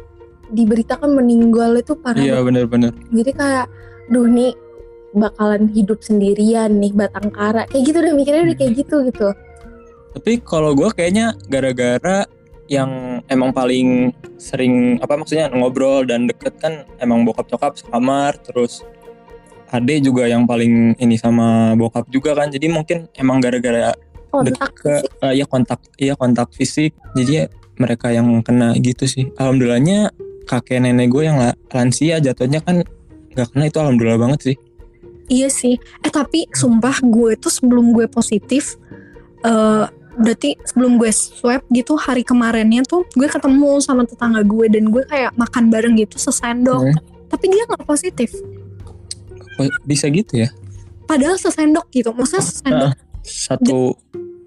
[0.52, 2.20] diberitakan meninggal itu parah.
[2.20, 2.92] Iya benar-benar.
[3.10, 3.66] Jadi kayak
[4.12, 4.52] duh nih
[5.12, 7.64] bakalan hidup sendirian nih batang kara.
[7.68, 9.28] Kayak gitu udah mikirnya udah kayak gitu gitu.
[10.12, 12.28] Tapi kalau gue kayaknya gara-gara
[12.70, 18.80] yang emang paling sering apa maksudnya ngobrol dan deket kan emang bokap cokap sekamar terus
[19.72, 23.92] ade juga yang paling ini sama bokap juga kan jadi mungkin emang gara-gara
[24.32, 25.08] Kontak ke sih.
[25.28, 27.44] eh, ya kontak iya kontak fisik jadi ya
[27.76, 30.08] mereka yang kena gitu sih alhamdulillahnya
[30.46, 32.83] kakek nenek gue yang la- lansia jatuhnya kan
[33.33, 34.57] nggak kena itu alhamdulillah banget sih
[35.33, 35.81] Iya sih.
[36.05, 38.76] Eh tapi sumpah gue tuh sebelum gue positif
[39.42, 44.92] eh berarti sebelum gue swab gitu hari kemarinnya tuh gue ketemu sama tetangga gue dan
[44.92, 46.85] gue kayak makan bareng gitu sesendok.
[46.85, 47.00] Hmm.
[47.33, 48.28] Tapi dia nggak positif.
[49.57, 50.48] Oh, bisa gitu ya
[51.09, 52.12] Padahal sesendok gitu.
[52.12, 52.92] Maksudnya sesendok
[53.24, 53.96] satu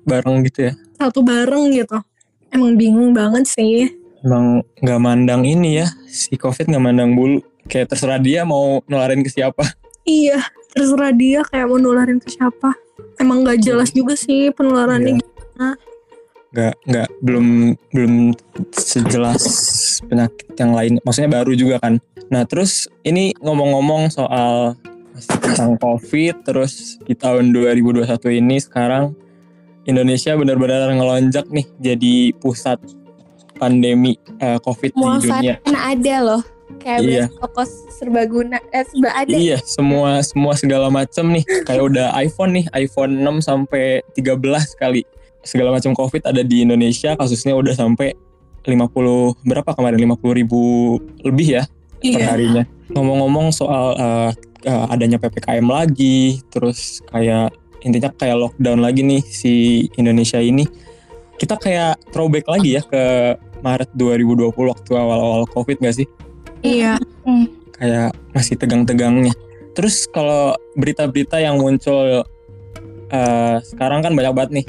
[0.05, 1.97] bareng gitu ya satu bareng gitu.
[2.53, 3.91] Emang bingung banget sih.
[4.25, 7.39] Emang nggak mandang ini ya si covid nggak mandang bulu.
[7.69, 9.61] Kayak terserah dia mau nularin ke siapa.
[10.05, 10.38] Iya,
[10.73, 12.73] terserah dia kayak mau nularin ke siapa.
[13.17, 15.21] Emang nggak jelas juga sih penularannya.
[16.55, 18.13] nggak nggak belum belum
[18.69, 19.43] sejelas
[20.05, 20.93] penyakit yang lain.
[21.01, 21.97] Maksudnya baru juga kan.
[22.29, 24.77] Nah terus ini ngomong-ngomong soal
[25.15, 28.03] tentang covid terus di tahun 2021
[28.35, 29.15] ini sekarang
[29.88, 32.83] Indonesia benar-benar ngelonjak nih jadi pusat
[33.55, 36.43] pandemi eh, covid Semua di dunia ada loh.
[36.81, 37.25] Kayak Iya.
[37.29, 39.35] kokos serbaguna eh serba ada.
[39.37, 41.45] Iya, semua semua segala macam nih.
[41.63, 45.05] Kayak udah iPhone nih, iPhone 6 sampai 13 kali.
[45.45, 48.17] Segala macam Covid ada di Indonesia, kasusnya udah sampai
[48.65, 50.61] 50 berapa kemarin 50 ribu
[51.21, 51.63] lebih ya
[52.01, 52.25] per Iya.
[52.33, 52.63] harinya.
[52.91, 54.31] Ngomong-ngomong soal eh,
[54.65, 57.53] eh, adanya PPKM lagi, terus kayak
[57.85, 59.53] intinya kayak lockdown lagi nih si
[59.95, 60.65] Indonesia ini.
[61.35, 66.07] Kita kayak throwback lagi ya ke Maret 2020 waktu awal-awal Covid gak sih?
[66.65, 66.97] Iya.
[67.75, 69.35] kayak masih tegang-tegangnya.
[69.75, 72.23] Terus kalau berita-berita yang muncul
[73.11, 74.67] eh, sekarang kan banyak banget nih.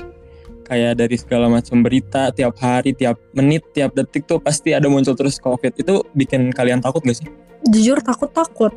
[0.66, 5.14] Kayak dari segala macam berita tiap hari, tiap menit, tiap detik tuh pasti ada muncul
[5.14, 5.78] terus COVID.
[5.78, 7.28] Itu bikin kalian takut gak sih?
[7.70, 8.74] Jujur takut-takut.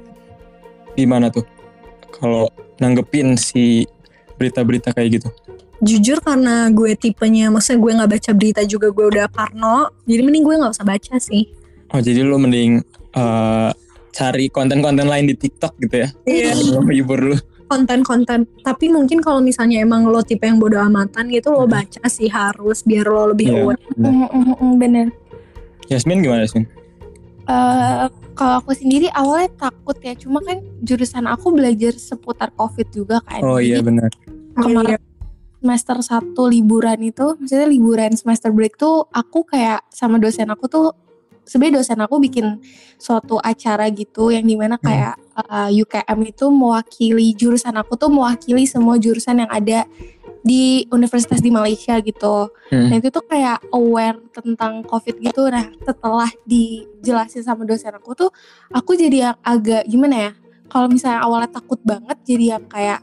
[0.94, 1.44] Gimana tuh?
[2.14, 3.90] Kalau nanggepin si
[4.38, 5.30] berita-berita kayak gitu.
[5.80, 9.88] Jujur karena gue tipenya, maksudnya gue nggak baca berita juga gue udah parno.
[10.04, 11.48] Jadi mending gue nggak usah baca sih.
[11.90, 12.84] Oh jadi lu mending
[13.16, 13.72] eh,
[14.12, 16.10] cari konten-konten lain di TikTok gitu ya?
[16.28, 16.52] Iya.
[16.84, 17.38] Menghibur lu.
[17.70, 18.50] Konten-konten.
[18.60, 21.80] Tapi mungkin kalau misalnya emang lo tipe yang bodo amatan gitu, lo Hmm.
[21.80, 23.62] baca sih harus biar lo lebih Iya.
[23.62, 23.82] aware.
[23.96, 25.08] Mm, mm, mm, mm, bener.
[25.88, 26.66] Yasmin gimana Yasmin?
[27.46, 33.18] Eh, kalau aku sendiri awalnya takut ya, cuma kan jurusan aku belajar seputar COVID juga
[33.24, 33.42] kan.
[33.42, 34.12] Oh iya benar.
[34.60, 35.00] kemarin
[35.60, 40.88] semester satu liburan itu, maksudnya liburan semester break tuh aku kayak sama dosen aku tuh
[41.50, 42.62] sebenarnya dosen aku bikin
[43.02, 48.70] suatu acara gitu yang di mana kayak eh, UKM itu mewakili jurusan aku tuh mewakili
[48.70, 49.90] semua jurusan yang ada
[50.40, 52.48] di universitas di Malaysia gitu.
[52.72, 52.88] Hmm.
[52.88, 55.52] Nah itu tuh kayak aware tentang COVID gitu.
[55.52, 58.32] Nah setelah dijelasin sama dosen aku tuh,
[58.72, 60.32] aku jadi yang agak gimana ya?
[60.70, 63.02] Kalau misalnya awalnya takut banget, jadi yang kayak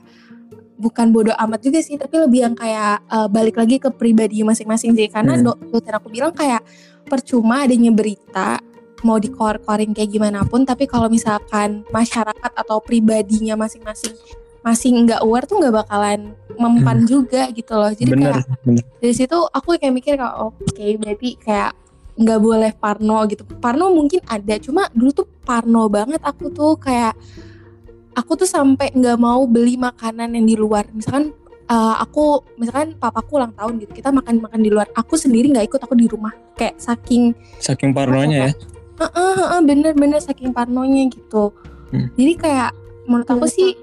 [0.77, 4.93] bukan bodoh amat juga sih, tapi lebih yang kayak eh, balik lagi ke pribadi masing-masing
[4.93, 5.09] sih.
[5.09, 5.45] Karena Hmm.
[5.45, 6.61] do- dosen aku bilang kayak
[7.05, 8.61] percuma adanya berita
[9.05, 14.17] mau dikor-korin kayak gimana pun, tapi kalau misalkan masyarakat atau pribadinya masing-masing
[14.61, 17.93] masih nggak aware tuh nggak bakalan mempan juga gitu loh.
[17.93, 18.83] Jadi Bener, kayak bener.
[18.99, 21.71] dari situ aku kayak mikir kayak oke berarti kayak
[22.17, 27.12] nggak boleh parno gitu parno mungkin ada cuma dulu tuh parno banget aku tuh kayak
[28.17, 31.37] aku tuh sampai nggak mau beli makanan yang di luar misalkan
[31.69, 35.69] eh, aku misalkan papaku ulang tahun gitu kita makan makan di luar aku sendiri nggak
[35.69, 38.53] ikut aku di rumah kayak saking Saking parnonya ya.
[38.97, 41.53] Heeh, heeh, bener-bener saking parnonya gitu.
[41.93, 42.09] Hmm.
[42.17, 42.73] Jadi kayak
[43.05, 43.77] menurut aku sih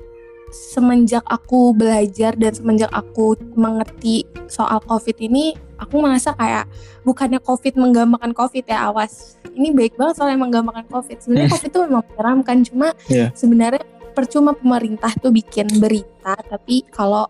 [0.50, 6.69] semenjak aku belajar dan semenjak aku mengerti soal COVID ini, aku merasa kayak
[7.02, 9.38] bukannya COVID menggambarkan COVID ya awas.
[9.54, 11.17] Ini baik banget soalnya menggambarkan COVID.
[11.22, 11.56] Sebenarnya Hmm.
[11.58, 13.28] COVID itu memang menyeramkan, cuma Iya.
[13.34, 13.82] sebenarnya
[14.13, 17.26] percuma pemerintah tuh bikin berita, tapi kalau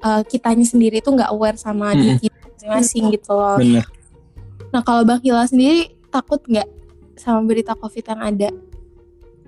[0.00, 2.00] eh, kitanya sendiri tuh nggak aware sama Hmm.
[2.00, 3.56] diri kita masing-masing gitu loh.
[3.56, 3.84] Bener.
[4.68, 6.68] Nah kalau Bang Hilal sendiri takut nggak
[7.14, 8.48] sama berita COVID yang ada?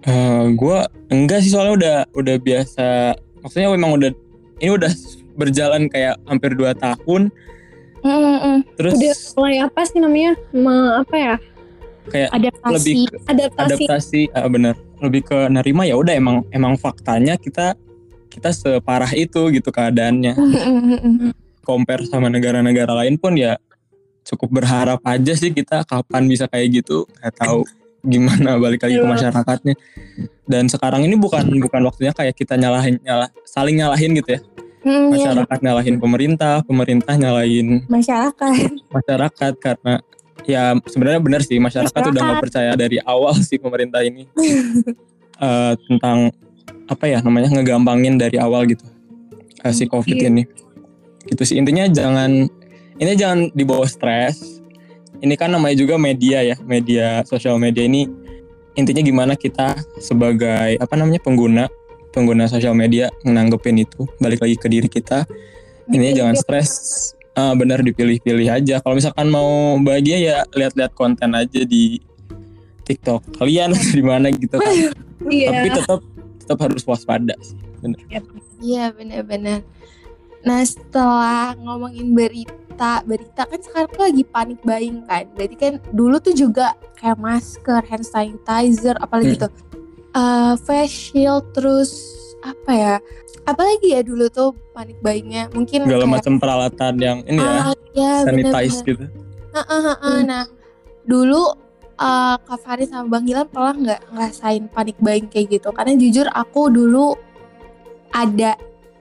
[0.06, 0.78] Eh, gue
[1.10, 2.86] enggak sih soalnya udah udah biasa.
[3.42, 4.10] Maksudnya memang udah
[4.60, 4.92] ini udah
[5.36, 7.28] berjalan kayak hampir 2 tahun.
[8.00, 8.62] Mm-mm.
[8.78, 10.32] Terus Udah mulai apa sih namanya?
[10.54, 11.34] Me- apa ya?
[12.06, 12.72] Kayak Adaptasi.
[12.72, 13.66] lebih ke Adaptasi.
[13.68, 17.74] adaptasi ah, bener lebih ke nerima ya udah emang emang faktanya kita
[18.26, 20.32] kita separah itu gitu keadaannya
[21.62, 23.58] compare sama negara-negara lain pun ya
[24.22, 27.62] cukup berharap aja sih kita kapan bisa kayak gitu nggak tahu
[28.02, 29.08] gimana balik lagi ke Iya.
[29.08, 29.74] masyarakatnya
[30.44, 34.42] dan sekarang ini bukan bukan waktunya kayak kita nyalahin nyalah saling nyalahin gitu ya
[34.86, 38.70] Mm, iya, masyarakat nyalahin pemerintah pemerintah nyalahin masyarakat.
[38.86, 39.98] masyarakat karena
[40.44, 41.56] ya sebenarnya benar sih.
[41.56, 42.44] Masyarakat, udah nggak Masyarakat.
[42.44, 44.28] percaya dari awal sih pemerintah ini.
[45.36, 46.32] Eh, tentang
[46.88, 48.88] apa ya namanya ngegampangin dari awal gitu
[49.60, 50.48] eh, si covid ini.
[51.28, 51.60] Gitu sih.
[51.60, 52.48] Intinya jangan
[52.96, 54.64] ini jangan dibawa stres.
[55.20, 58.08] Ini kan namanya juga media ya media sosial media ini
[58.80, 61.68] intinya gimana kita sebagai apa namanya pengguna
[62.16, 65.28] pengguna sosial media menanggepin itu balik lagi ke diri kita.
[65.92, 71.60] Ini jangan stres Ah, benar dipilih-pilih aja kalau misalkan mau bahagia ya lihat-lihat konten aja
[71.62, 72.00] di
[72.82, 74.72] TikTok kalian di mana gitu kan
[75.28, 75.48] Iya.
[75.52, 76.00] tapi tetap
[76.40, 78.00] tetap harus waspada sih bener
[78.56, 79.60] Iya benar-benar.
[80.40, 85.28] Nah setelah ngomongin berita, berita kan sekarang tuh lagi panik buying kan.
[85.36, 89.44] Berarti kan dulu tuh juga kayak masker, hand sanitizer, apalagi Hmm.
[89.44, 89.52] tuh
[90.16, 91.92] Eh, face shield, terus
[92.46, 92.94] apa ya?
[93.42, 97.74] Apalagi ya dulu tuh panik buyingnya mungkin segala kayak macam peralatan yang ini ya Ah,
[97.92, 99.06] iya, sanitize gitu
[99.56, 100.18] Heeh, heeh.
[100.22, 100.44] Nah,
[101.02, 101.54] dulu
[101.96, 105.70] uh, Kak Farid sama Bang Gilang pernah nggak ngerasain panik buying kayak gitu?
[105.70, 107.16] Karena jujur aku dulu
[108.10, 108.56] ada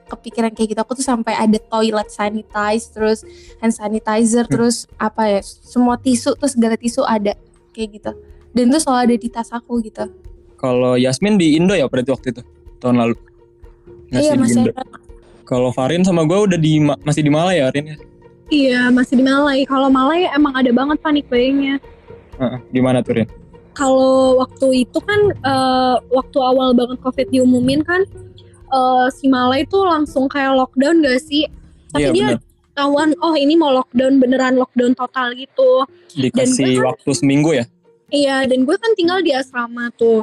[0.06, 0.80] kepikiran kayak gitu.
[0.80, 3.26] Aku tuh sampai ada toilet sanitize, terus
[3.58, 4.52] hand sanitizer, Hmm.
[4.54, 7.34] terus apa ya, semua tisu, terus segala tisu ada
[7.74, 8.12] kayak gitu.
[8.54, 10.06] Dan itu selalu ada di tas aku gitu.
[10.56, 12.40] kalau Yasmin di Indo ya berarti waktu itu
[12.80, 13.12] tahun lalu
[14.12, 14.84] iya, masih ada.
[15.46, 17.96] kalau Farin sama gue udah di Ma- masih di Farin ya
[18.46, 19.66] Iya, masih di Malai.
[19.66, 21.82] Kalau Malai emang ada banget panik buyingnya.
[22.38, 23.28] Heeh, gimana tuh Rin?
[23.74, 28.06] Kalau waktu itu kan eh, waktu awal banget COVID diumumin kan
[28.70, 31.50] eh, si Malai tuh langsung kayak lockdown gak sih?
[31.90, 32.28] Tapi Iya dia
[32.78, 35.82] tahuan oh ini mau lockdown beneran lockdown total gitu.
[36.14, 37.66] dikasih gue waktu seminggu ya
[38.06, 40.22] Iya, dan gue kan tinggal di asrama tuh.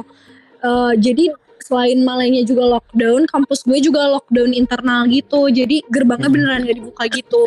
[0.64, 1.28] Eh, jadi
[1.64, 5.48] selain Malaynya juga lockdown, kampus gue juga lockdown internal gitu.
[5.48, 6.36] Jadi gerbangnya Hmm.
[6.36, 7.40] beneran gak dibuka gitu.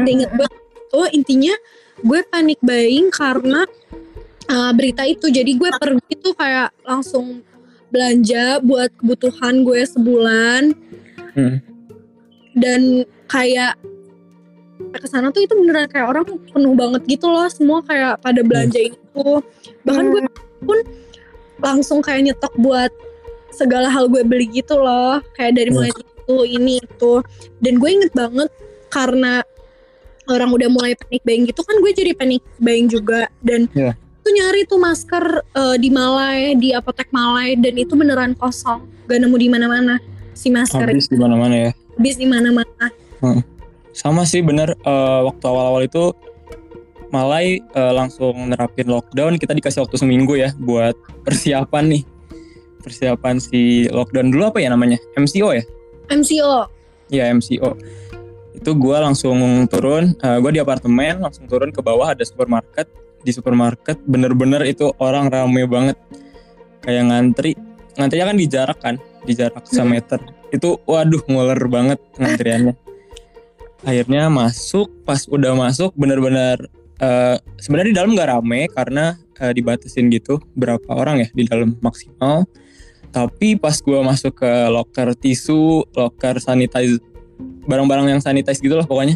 [0.00, 0.48] Ingat gue
[0.88, 1.52] tuh intinya
[2.00, 3.68] gue panik buying karena
[4.44, 5.28] eh, berita itu.
[5.28, 7.44] Jadi gue pergi tuh kayak langsung
[7.92, 10.62] belanja buat kebutuhan gue sebulan
[11.36, 11.58] Hmm.
[12.58, 13.78] dan kayak
[14.94, 18.94] ke sana tuh itu beneran kayak orang penuh banget gitu loh semua kayak pada belanjain
[18.94, 19.26] itu
[19.86, 20.22] bahkan gue
[20.62, 20.78] pun
[21.62, 22.90] langsung kayak nyetok buat
[23.54, 25.22] segala hal gue beli gitu loh.
[25.38, 27.22] Kayak dari mulai itu ini itu.
[27.62, 28.50] Dan gue inget banget
[28.90, 29.40] karena
[30.28, 33.30] orang udah mulai panic buying gitu kan gue jadi panic buying juga.
[33.40, 33.94] Dan Iya.
[34.24, 38.84] tuh nyari tuh masker eh, di Malai di apotek Malai dan itu beneran kosong.
[39.04, 40.00] Gak nemu di mana-mana
[40.32, 41.70] si masker habis di mana-mana ya?
[42.00, 42.86] Habis di mana-mana.
[43.94, 46.10] Sama sih bener eh, waktu awal-awal itu
[47.12, 49.36] Malai eh, langsung nerapin lockdown.
[49.36, 52.02] Kita dikasih waktu seminggu ya buat persiapan nih
[52.84, 55.00] persiapan si lockdown dulu apa ya namanya?
[55.16, 55.64] MCO ya?
[56.12, 56.68] MCO
[57.08, 57.76] ya MCO
[58.54, 59.36] itu gue langsung
[59.68, 62.88] turun gue di apartemen langsung turun ke bawah ada supermarket.
[63.24, 65.96] Di supermarket bener-bener itu orang rame banget.
[66.84, 67.52] Kayak ngantri.
[67.96, 68.94] Ngantrinya kan di jarak kan?
[69.24, 70.20] Di jarak semeter.
[70.48, 72.74] Itu waduh nguler banget ngantriannya.
[73.84, 76.68] Akhirnya masuk pas udah masuk bener-bener
[77.04, 81.76] eh, sebenarnya di dalam nggak rame karena eh, dibatasin gitu berapa orang ya di dalam
[81.84, 82.48] maksimal
[83.14, 86.98] tapi pas gua masuk ke locker tisu locker sanitize
[87.70, 89.14] barang-barang yang sanitize gitu lah pokoknya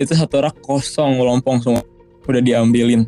[0.00, 1.84] itu satu rak kosong melompong semua.
[2.24, 3.04] Udah diambilin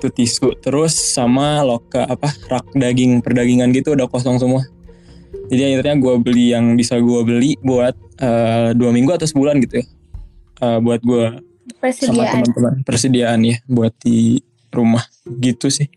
[0.00, 0.56] itu tisu.
[0.64, 4.64] Terus sama loka apa rak daging perdagingan gitu udah kosong semua.
[5.52, 9.84] Jadi akhirnya gue beli yang bisa gue beli buat eh, dua minggu atau sebulan gitu
[9.84, 9.86] ya.
[10.64, 11.24] Eh, buat gue
[11.92, 12.80] sama teman-teman.
[12.88, 14.40] Persediaan ya buat di
[14.72, 15.04] rumah.
[15.28, 15.92] Gitu sih.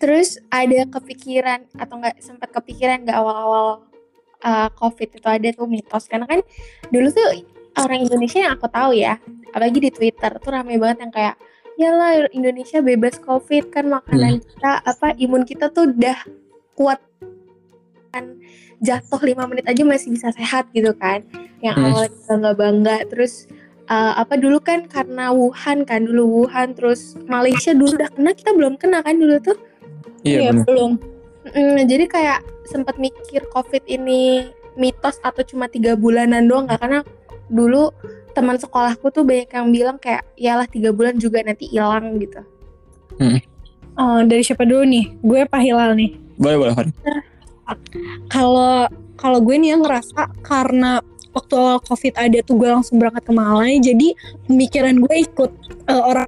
[0.00, 3.84] Terus ada kepikiran atau nggak sempat kepikiran nggak awal-awal
[4.40, 6.08] uh, COVID itu ada tuh mitos.
[6.08, 6.40] Karena kan
[6.88, 7.44] dulu tuh
[7.76, 9.20] orang Indonesia yang aku tahu ya,
[9.52, 11.34] apalagi di Twitter tuh ramai banget yang kayak
[11.76, 16.16] yalah Indonesia bebas COVID kan makanan kita apa imun kita tuh udah
[16.72, 17.00] kuat.
[18.10, 18.40] Kan
[18.80, 21.20] jatuh lima menit aja masih bisa sehat gitu kan.
[21.60, 21.86] Yang Hmm.
[21.92, 22.96] awalnya bangga bangga.
[23.12, 23.32] Terus
[23.92, 28.50] uh, apa dulu kan karena Wuhan kan dulu Wuhan terus Malaysia dulu udah kena kita
[28.56, 29.58] belum kena kan dulu tuh
[30.22, 30.64] Iya benar.
[30.66, 30.92] belum.
[31.50, 37.00] Mm, jadi kayak sempat mikir COVID ini mitos atau cuma tiga bulanan doang nggak karena
[37.50, 37.90] dulu
[38.30, 42.40] teman sekolahku tuh banyak yang bilang kayak yalah tiga bulan juga nanti hilang gitu.
[43.98, 45.04] Oh, dari siapa dulu nih?
[45.20, 46.14] Gue Pak Hilal nih.
[46.40, 46.72] Boleh boleh.
[48.32, 48.86] Kalau
[49.20, 51.04] kalau gue nih yang ngerasa karena
[51.36, 54.16] waktu awal covid ada tuh gue langsung berangkat ke Malai jadi
[54.48, 55.50] pemikiran gue ikut
[55.86, 56.26] eh, orang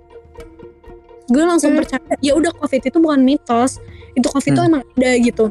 [1.30, 1.80] gue langsung Hmm.
[1.84, 3.78] percaya ya udah covid itu bukan mitos.
[4.18, 4.70] Itu covid itu Hmm.
[4.70, 5.44] emang ada gitu.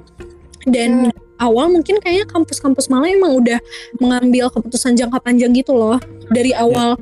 [0.67, 1.09] Dan
[1.41, 3.57] awal mungkin kayaknya kampus-kampus Malai emang udah
[3.97, 5.97] mengambil keputusan jangka panjang gitu loh.
[6.29, 6.97] Dari awal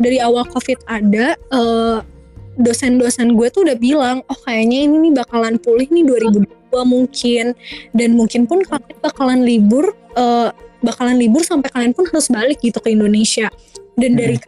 [0.00, 1.98] dari awal covid ada eh,
[2.56, 7.44] dosen-dosen gue tuh udah bilang oh kayaknya ini nih bakalan pulih nih 2022 mungkin.
[7.92, 10.48] Dan mungkin pun kalian bakalan libur eh,
[10.80, 13.52] bakalan libur sampai kalian pun harus balik gitu ke Indonesia.
[13.92, 14.40] Dan dari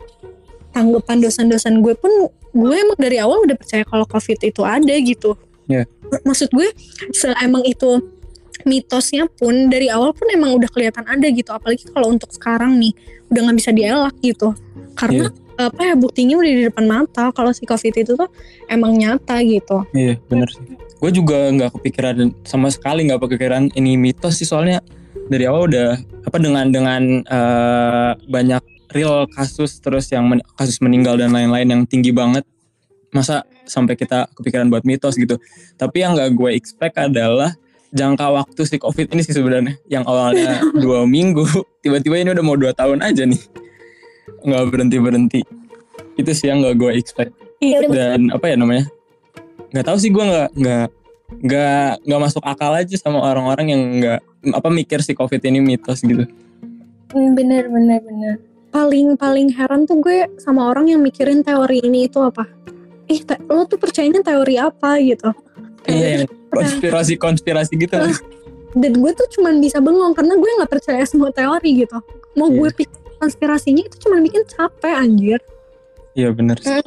[0.73, 2.11] tanggapan dosen-dosen gue pun
[2.55, 5.35] gue emang dari awal udah percaya kalau covid itu ada gitu.
[5.64, 5.88] Iya.
[6.29, 6.69] maksud gue
[7.40, 7.97] emang itu
[8.69, 11.51] mitosnya pun dari awal pun emang udah kelihatan ada gitu.
[11.51, 12.95] Apalagi kalau untuk sekarang nih
[13.35, 14.55] udah nggak bisa dielak gitu.
[14.95, 18.31] Karena apa ya buktinya udah di depan mata kalau si covid itu tuh
[18.71, 19.83] emang nyata gitu.
[19.90, 20.62] Iya benar sih.
[21.03, 24.47] Gue juga nggak kepikiran sama sekali nggak kepikiran ini mitos sih.
[24.47, 24.79] Soalnya
[25.27, 31.19] dari awal udah apa dengan dengan eh, banyak real kasus terus yang men- kasus meninggal
[31.19, 32.47] dan lain-lain yang tinggi banget.
[33.11, 35.39] Masa sampai kita kepikiran buat mitos gitu.
[35.75, 37.55] Tapi yang nggak gue expect adalah
[37.95, 39.75] jangka waktu si covid ini sih sebenarnya.
[39.91, 41.45] Yang awalnya dua minggu
[41.83, 43.43] tiba-tiba ini udah mau dua tahun aja nih.
[44.47, 45.41] Nggak berhenti berhenti
[46.15, 47.33] itu sih yang nggak gue expect.
[47.59, 48.87] Iya, dan apa ya namanya?
[49.75, 50.87] Nggak tahu sih gue nggak nggak
[51.35, 54.21] nggak nggak masuk akal aja sama orang-orang yang nggak
[54.55, 56.29] apa mikir si covid ini mitos gitu.
[57.11, 58.37] Hmm, bener bener bener.
[58.75, 62.43] Paling paling heran tuh gue sama orang yang mikirin teori ini itu apa?
[63.07, 65.31] Ih te- lo tuh percayanya teori apa gitu.
[65.87, 67.95] Iya konspirasi konspirasi gitu.
[68.75, 72.03] Dan gue tuh cuman bisa bengong karena gue nggak percaya semua teori gitu.
[72.35, 72.59] Mau Iya.
[72.59, 75.39] gue pikir konspirasinya itu cuman bikin capek anjir.
[76.19, 76.83] Iya bener sih.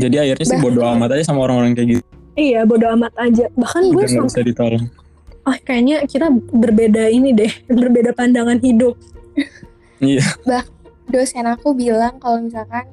[0.00, 2.04] Jadi akhirnya sih bodo amat aja sama orang-orang kayak gitu.
[2.40, 3.52] Iya bodo amat aja.
[3.52, 4.88] Bahkan gue sampai bisa ditolong
[5.40, 8.94] oh kayaknya kita berbeda ini deh berbeda pandangan hidup
[10.00, 10.24] iya.
[11.06, 12.86] Dosen aku bilang kalau misalkan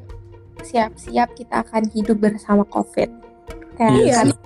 [0.59, 3.09] siap-siap kita akan hidup bersama COVID.
[3.73, 4.37] Kayak Iya kan- sih.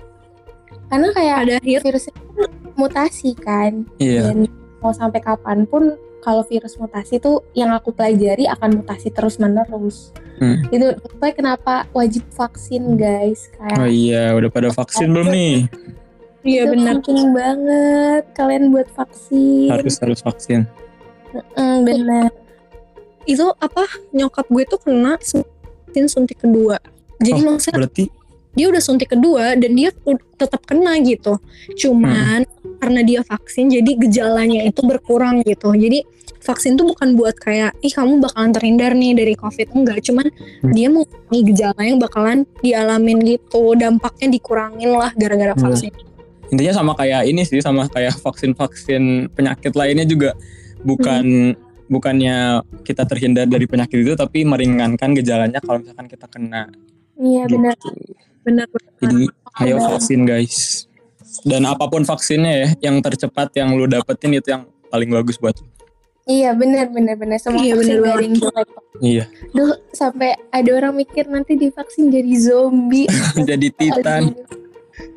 [0.88, 2.06] karena kayak ada virus.
[2.06, 2.44] itu
[2.74, 3.88] mutasi kan.
[3.96, 4.28] Iya.
[4.28, 9.38] Dan mau sampai kapan pun kalau virus mutasi tuh yang aku pelajari akan mutasi terus
[9.38, 10.58] menerus Hmm.
[10.70, 13.50] itu makanya kenapa wajib vaksin guys?
[13.56, 15.70] Oh kayak iya udah pada vaksin belum nih?
[16.42, 16.98] Iya itu benar.
[16.98, 19.70] penting banget kalian buat vaksin.
[19.70, 20.66] Harus harus vaksin.
[21.54, 22.30] Mm, bener
[23.26, 26.78] itu apa nyokap gue tuh kena suntik suntik kedua
[27.22, 28.06] jadi Oh, maksudnya berarti
[28.52, 29.96] dia udah suntik kedua dan dia
[30.36, 31.40] tetap kena gitu.
[31.80, 32.44] Cuman
[32.84, 35.72] karena dia vaksin jadi gejalanya itu berkurang gitu.
[35.72, 36.04] Jadi
[36.44, 40.28] vaksin tuh bukan buat kayak ih kamu bakalan terhindar nih dari covid enggak, cuman
[40.68, 40.74] Hmm.
[40.76, 45.72] dia mau gejala yang bakalan dialamin gitu, dampaknya dikurangin lah gara-gara Hmm.
[45.72, 45.94] vaksin.
[46.52, 50.36] intinya sama kayak ini sih sama kayak vaksin vaksin penyakit lainnya juga
[50.84, 51.56] bukan
[51.92, 56.72] bukannya kita terhindar dari penyakit itu tapi meringankan gejalanya kalau misalkan kita kena
[57.20, 58.16] iya bener gitu.
[58.48, 58.66] Benar.
[59.04, 59.24] jadi
[59.62, 59.90] ayo Benar.
[59.94, 60.88] vaksin guys
[61.44, 65.60] dan apa pun vaksinnya ya yang tercepat yang lu dapetin itu yang paling bagus buat
[65.60, 65.68] lu.
[66.32, 68.68] iya bener bener bener semua Iya, vaksin bener jelek
[69.04, 73.12] iya Duh, sampai ada orang mikir nanti divaksin jadi zombie.
[73.50, 74.60] jadi titan Aduh.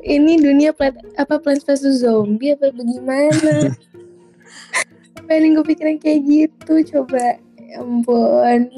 [0.01, 3.69] Ini dunia plat, apa Plants vs Zombie apa bagaimana?
[5.25, 7.41] Apa yang gue pikirin kayak gitu coba.
[7.57, 8.69] Ya ampun.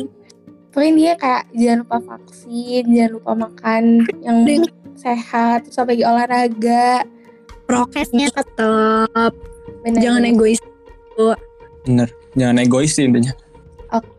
[0.72, 3.84] Pokoknya dia kayak jangan lupa vaksin, jangan lupa makan
[4.24, 4.64] yang
[4.96, 7.04] sehat, terus lagi olahraga.
[7.68, 9.36] Prokesnya tetap
[9.84, 10.64] Bener, jangan egois.
[11.84, 13.34] bener jangan egois sih intinya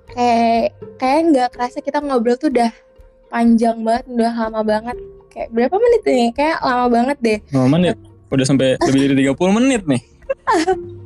[0.08, 2.72] Kayak kayak nggak kerasa kita ngobrol tuh udah
[3.28, 4.96] panjang banget, udah lama banget.
[5.28, 6.26] Kayak berapa menit nih?
[6.32, 7.38] Kayak lama banget deh.
[7.52, 7.96] Berapa menit
[8.28, 10.02] udah sampai lebih dari 30 menit nih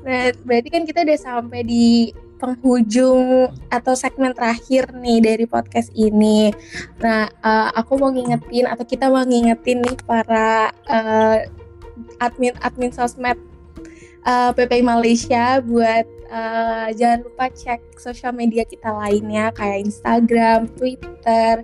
[0.00, 2.08] Nah, berarti kan kita udah sampai di
[2.40, 6.48] penghujung atau segmen terakhir nih dari podcast ini.
[7.04, 11.52] Nah, eh, aku mau ngingetin atau kita mau ngingetin nih para eh,
[12.16, 13.36] admin-admin sosmed
[14.24, 21.60] eh, PPI Malaysia buat eh, jangan lupa cek sosial media kita lainnya kayak Instagram, Twitter,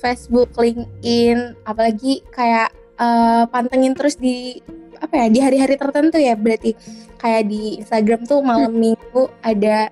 [0.00, 4.60] Facebook, LinkedIn, apalagi kayak eh, pantengin terus di
[5.02, 6.72] apa ya di hari-hari tertentu ya berarti
[7.20, 9.90] kayak di Instagram tuh malam minggu ada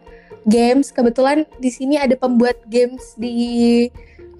[0.48, 3.86] games kebetulan di sini ada pembuat games di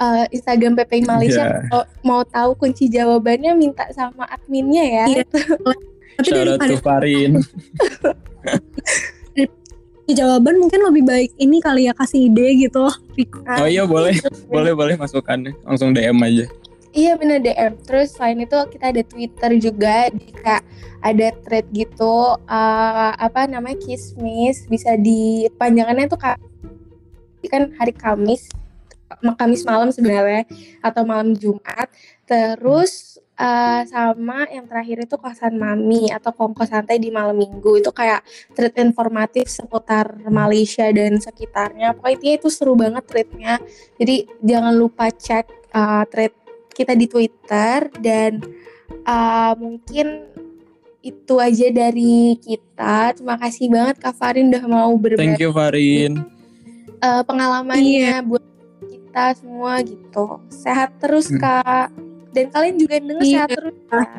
[0.03, 1.61] uh, Instagram PPI Malaysia Iya.
[1.71, 5.25] kalau mau tahu kunci jawabannya minta sama adminnya ya Iya.
[6.13, 6.29] Tapi
[6.69, 7.41] to Farin.
[10.13, 12.85] jawaban mungkin lebih baik ini kali ya kasih ide gitu.
[12.85, 14.13] Oh iya boleh,
[14.45, 16.45] boleh boleh masukkan langsung DM aja.
[16.93, 17.73] Iya bener DM.
[17.89, 20.63] Terus selain itu kita ada Twitter juga, di kayak
[21.01, 26.39] ada thread gitu, uh, apa namanya Kismis, bisa dipanjangannya tuh kak
[27.51, 28.49] kan hari Kamis,
[29.21, 30.45] Kamis malam sebenarnya
[30.85, 31.89] atau malam Jumat.
[32.29, 37.91] Terus uh, sama yang terakhir itu kosan mami atau kongko santai di malam minggu itu
[37.91, 38.23] kayak
[38.53, 41.97] thread informatif seputar Malaysia dan sekitarnya.
[41.97, 43.59] Pokoknya itu seru banget threadnya.
[43.97, 46.42] Jadi jangan lupa cek uh, thread
[46.73, 48.41] kita di Twitter dan
[49.05, 50.29] uh, mungkin
[51.01, 53.13] itu aja dari kita.
[53.13, 56.23] Terima kasih banget Kak Farin udah mau berbagi Thank you Farin.
[56.99, 58.45] uh, pengalamannya buat
[58.85, 60.39] kita semua gitu.
[60.49, 61.39] Sehat terus Hmm.
[61.39, 61.89] Kak.
[62.33, 63.31] Dan kalian juga denger Iya.
[63.35, 63.77] sehat terus.
[63.87, 64.11] Kak.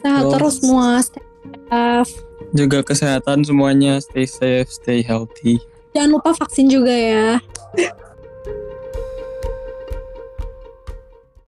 [0.00, 0.30] Sehat Yo.
[0.32, 0.88] terus semua.
[1.00, 1.24] Stay
[1.66, 2.14] safe.
[2.50, 5.60] Juga kesehatan semuanya, stay safe, stay healthy.
[5.90, 7.38] Jangan lupa vaksin juga ya.